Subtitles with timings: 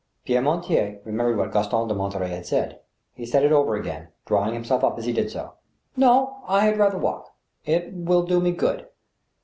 [0.25, 2.79] Pierre Mortier remembered what Gaston de Monterey had said.
[3.13, 5.53] He said it over again, drawing himself up as he did so."
[5.95, 7.35] No; I had rather walk.
[7.65, 8.87] It will do me good."